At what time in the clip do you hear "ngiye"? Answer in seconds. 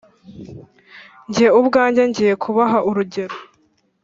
2.09-2.33